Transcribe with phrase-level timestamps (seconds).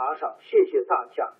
[0.00, 1.30] 打赏，谢谢大家，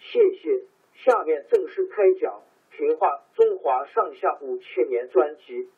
[0.00, 0.64] 谢谢。
[1.04, 2.42] 下面正式开讲
[2.76, 5.70] 《评话中华上下五千年》专辑。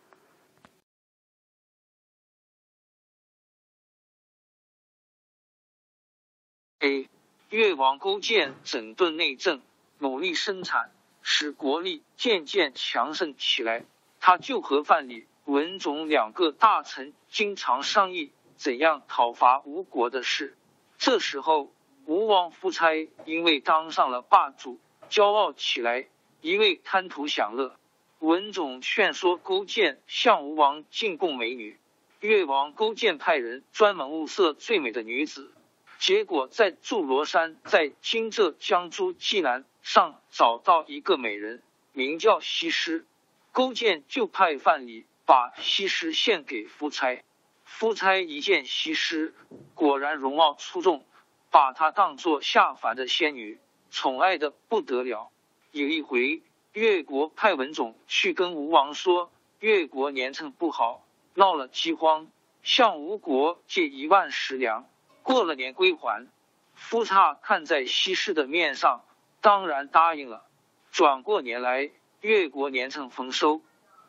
[6.78, 7.10] A.
[7.50, 9.60] 越王勾践整顿内政，
[9.98, 13.84] 努力生产，使国力渐渐强盛起来。
[14.18, 20.56] 他就和范蠡、文种两个大臣经常商议怎样讨伐吴国的事。
[20.96, 21.70] 这时候，
[22.06, 26.06] 吴王夫差因为当上了霸主，骄傲起来，
[26.40, 27.76] 一味贪图享乐。
[28.18, 31.78] 文种劝说勾践向吴王进贡美女，
[32.20, 35.52] 越王勾践派人专门物色最美的女子，
[35.98, 43.06] 结果在祝罗山在今浙江诸暨南上找到一个美人，名叫西施。
[43.52, 47.24] 勾践就派范蠡把西施献给夫差。
[47.64, 49.34] 夫差一见西施，
[49.74, 51.04] 果然容貌出众，
[51.50, 53.58] 把她当作下凡的仙女，
[53.90, 55.30] 宠爱的不得了。
[55.72, 62.28] 有一回，越国派文种去跟吴王说，越国年成不好，闹了饥荒，
[62.62, 64.86] 向吴国借一万石粮，
[65.22, 66.28] 过了年归还。
[66.74, 69.04] 夫差看在西施的面上，
[69.40, 70.44] 当然答应了。
[70.90, 71.90] 转过年来，
[72.20, 73.60] 越国年成丰收，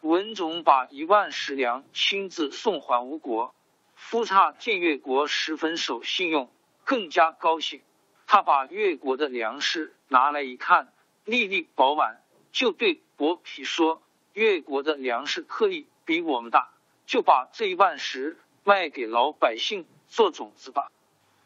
[0.02, 3.54] 文种把一万石粮亲自送还吴国。
[3.96, 6.50] 夫差见越国十分守信用，
[6.92, 7.82] 更加高兴。
[8.28, 10.92] 他把越国的粮食拿来一看，
[11.24, 12.22] 粒粒饱满，
[12.52, 14.04] 就对伯皮说
[14.34, 16.70] ：“越国的粮食颗粒比我们大，
[17.06, 20.92] 就把这一万石卖给老百姓做种子吧。”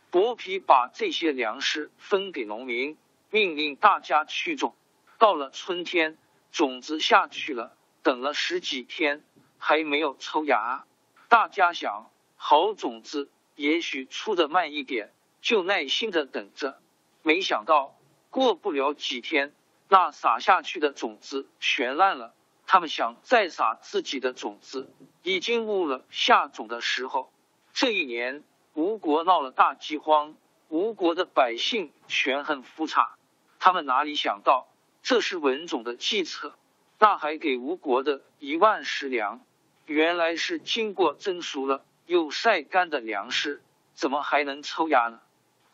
[0.10, 2.98] 伯皮把这些粮食分给农民，
[3.30, 4.74] 命令大家去种。
[5.20, 6.18] 到了春天，
[6.52, 9.24] 种子下去了，等了十几天
[9.60, 10.86] 还没有抽芽，
[11.30, 12.10] 大家想。
[12.36, 15.14] 好种子也许出的慢一点，
[15.46, 16.80] 就耐心的等着。
[17.22, 17.96] 没想到
[18.32, 19.54] 过不了几天，
[19.88, 22.34] 那撒下去的种子全烂了。
[22.66, 24.90] 他们想再撒自己的种子，
[25.22, 27.32] 已经误了下种的时候。
[27.74, 30.36] 这一年，吴国闹了大饥荒，
[30.70, 33.16] 吴国的百姓全恨夫差。
[33.60, 34.68] 他们哪里想到
[35.04, 36.56] 这是文种的计策？
[36.98, 39.42] 那还给吴国的一万石粮，
[39.86, 41.86] 原来是经过蒸熟了。
[42.08, 43.62] 又晒干的粮食
[43.94, 45.22] 怎么还能抽芽呢？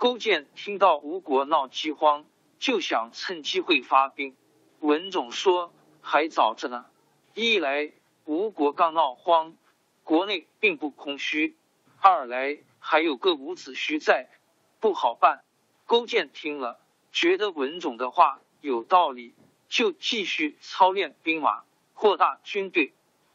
[0.02, 2.26] 勾践听到吴国闹饥荒，
[2.58, 4.36] 就想趁机会发兵。
[4.80, 6.88] 文种说还早着呢，
[7.36, 7.92] 一来
[8.26, 9.56] 吴国刚闹荒，
[10.04, 11.54] 国内并不空虚；
[12.00, 14.28] 二来还有个伍子胥在，
[14.80, 15.44] 不好办。
[15.86, 16.80] 勾践听了，
[17.12, 19.36] 觉得文种的话有道理，
[19.70, 21.62] 就继续操练兵马，
[21.94, 22.92] 扩大军队。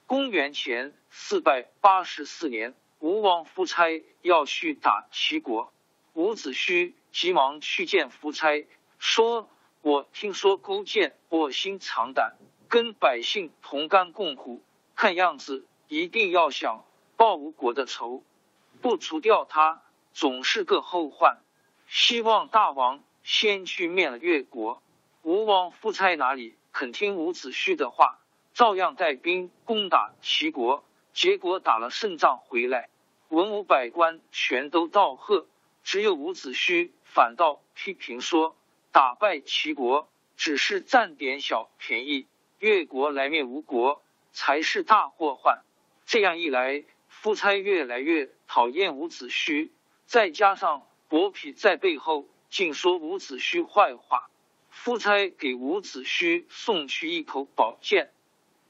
[0.07, 2.75] 公元前四百八十四年。
[2.99, 5.71] 吴王夫差要去打齐国，
[6.17, 8.67] 伍子胥急忙去见夫差，
[8.99, 9.51] 说
[9.83, 12.37] ：“我听说勾践卧薪尝胆，
[12.71, 14.63] 跟百姓同甘共苦，
[14.95, 16.87] 看样子一定要想
[17.19, 18.23] 报吴国的仇，
[18.81, 19.83] 不除掉他
[20.15, 21.37] 总是个后患。
[21.87, 24.83] 希望大王先去灭了越国。”
[25.21, 28.21] 吴王夫差哪里肯听伍子胥的话，
[28.55, 30.83] 照样带兵攻打齐国。
[31.13, 32.89] 结果打了胜仗回来，
[33.29, 35.47] 文武百官全都道贺，
[35.87, 38.57] 只有伍子胥反倒批评说
[38.91, 42.27] ：“打败齐国只是占点小便宜，
[42.59, 44.03] 越国来灭吴国
[44.33, 45.63] 才是大祸患。
[46.05, 49.71] 这样一来，夫差越来越讨厌伍子胥，
[50.07, 54.29] 再加上伯嚭在背后竟说伍子胥坏话，
[54.71, 58.11] 夫差给伍子胥送去一口宝剑，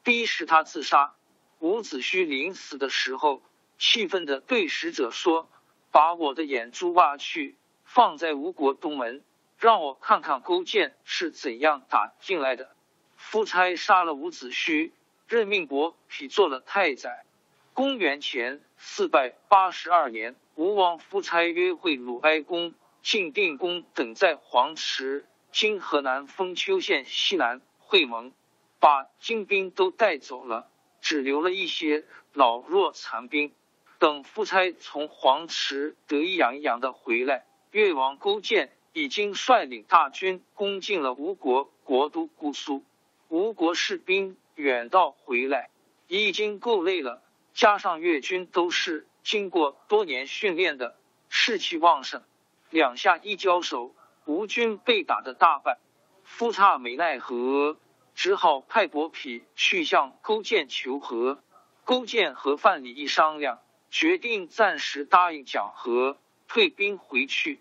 [0.02, 1.14] 逼使他自杀。
[1.60, 3.40] 伍子胥临死的时候，
[3.78, 5.48] 气愤的对使者说
[5.96, 7.56] ：“把我的眼珠挖去，
[7.86, 9.24] 放在吴国东门，
[9.58, 12.76] 让我看看勾践是怎样打进来的。”
[13.16, 14.92] 夫差杀了伍子胥，
[15.26, 17.24] 任命伯嚭做了太宰。
[17.72, 28.34] 公元前四百八十二年，吴王夫差约会鲁哀公、晋定公等在黄池（今河南封丘县西南）会盟，
[28.78, 30.68] 把精兵都带走了。
[31.00, 32.04] 只留了一些
[32.34, 33.54] 老弱残兵。
[33.98, 42.84] 等夫差从黄池得意洋洋的回来，越王勾践已经率领大军攻进了吴国国都姑苏。
[43.28, 45.70] 吴国士兵远道回来，
[46.08, 47.22] 已经够累了，
[47.54, 50.96] 加上越军都是经过多年训练的，
[51.28, 52.22] 士气旺盛。
[52.70, 53.94] 两下一交手，
[54.24, 55.78] 吴军被打得大败。
[56.22, 57.76] 夫差没奈何。
[58.14, 61.42] 只好派伯嚭去向勾践求和。
[61.84, 63.60] 勾践和范蠡一商量，
[63.98, 67.60] 决定暂时答应讲和，退兵回去。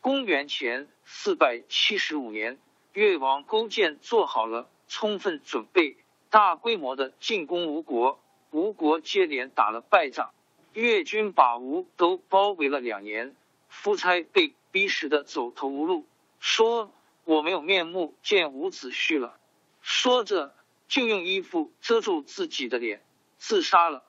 [0.00, 2.56] 公元前四百七十五年，
[2.94, 5.98] 越王勾践做好了充分准备，
[6.30, 8.18] 大规模的进攻吴国。
[8.50, 10.32] 吴国接连打了败仗，
[10.72, 13.36] 越军把吴都包围了两年。
[13.68, 16.06] 夫差被逼实的走投无路，
[16.40, 16.90] 说
[17.24, 19.38] ：“我没有面目见伍子胥了。”
[19.82, 20.54] 说着，
[20.88, 23.02] 就用衣服遮住自己的脸，
[23.36, 24.02] 自杀了。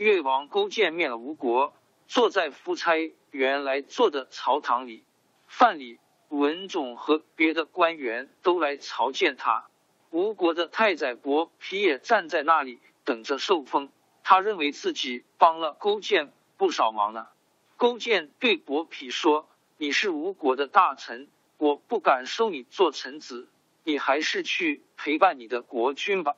[0.00, 1.74] 越王勾践灭了吴国，
[2.06, 5.04] 坐在夫差原来坐的朝堂里，
[5.46, 5.98] 范蠡、
[6.30, 9.66] 文种和别的官员都来朝见他。
[10.08, 13.90] 吴国的太宰伯嚭也站在那里等着受封，
[14.24, 17.28] 他认为自己帮了勾践不少忙呢。
[17.76, 23.50] 勾践对伯嚭说：“你是吴国的大臣，我不敢收你做臣子。”
[23.84, 26.36] 你还是去陪伴你的国君吧。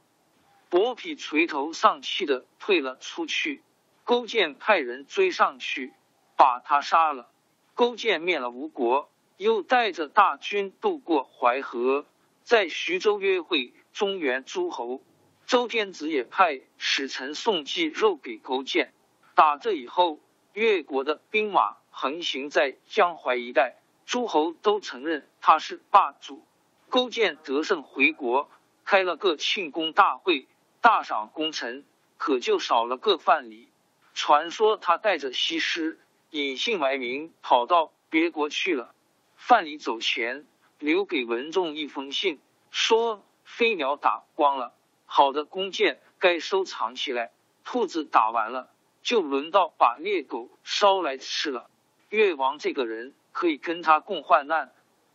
[0.72, 3.62] 伯嚭垂头丧气的退了出去。
[4.04, 5.92] 勾践派人追上去，
[6.34, 7.30] 把他杀了。
[7.74, 12.06] 勾践灭了吴国，又带着大军渡过淮河，
[12.42, 15.02] 在徐州约会中原诸侯。
[15.44, 18.94] 周天子也派使臣送祭肉给勾践。
[19.34, 20.20] 打这以后，
[20.54, 23.76] 越国的兵马横行在江淮一带，
[24.06, 26.46] 诸侯都承认他是霸主。
[26.88, 28.50] 勾践得胜回国，
[28.86, 30.48] 开了个庆功大会，
[30.82, 31.84] 大赏功臣，
[32.18, 33.68] 可就少了个范蠡。
[34.14, 36.00] 传说他带着西施
[36.30, 38.92] 隐姓埋名跑到别国去了。
[39.36, 40.44] 范蠡走前，
[40.80, 42.40] 留给文仲一封信，
[42.72, 44.74] 说飞鸟打光了，
[45.06, 47.30] 好的弓箭该收藏起来。
[47.62, 48.68] 兔子打完了，
[49.04, 51.70] 就轮到把猎狗烧来吃了。
[52.08, 54.72] 越王这个人可以跟他共患难，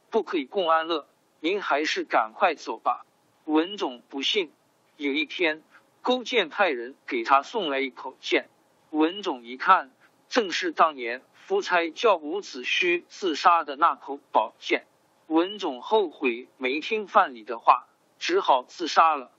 [0.10, 1.10] 不可以共安乐。
[1.42, 3.06] 您还是赶快走吧。
[3.44, 4.54] 文种不信。
[4.98, 5.62] 有一天，
[6.02, 8.50] 勾践派人给他送来一口剑。
[8.90, 9.92] 文种一看，
[10.28, 14.88] 正是当年夫差叫伍子胥自杀的那口宝剑。
[15.28, 17.86] 文种后悔没听范蠡的话，
[18.18, 19.32] 只好自杀了。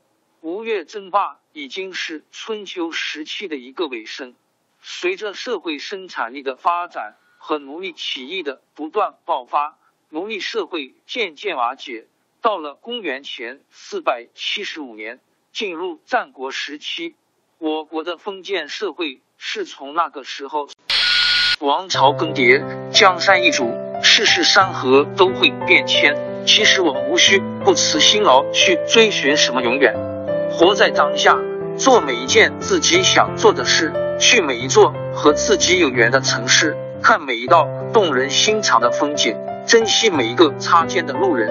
[0.42, 4.36] 吴越争霸已经是春秋时期的一个尾声。
[4.80, 9.76] 随着社会生产力的发展和奴隶起义的不断爆发。
[10.08, 12.06] 奴隶社会渐渐瓦解，
[12.40, 15.20] 到了公元前四百七十五年，
[15.52, 17.14] 进入战国时期。
[17.58, 20.68] 我国的封建社会是从那个时候，
[21.60, 26.16] 王朝更迭，江山易主，世事山河都会变迁。
[26.46, 29.94] 其实我们无需不辞辛劳去追寻什么永远，
[30.50, 31.36] 活在当下，
[31.76, 39.36] 做每一件自己想做的事，去每一座和自己有缘的城市，看每一道动人心肠的风景。
[39.66, 41.50] 珍惜每一个擦肩的路人，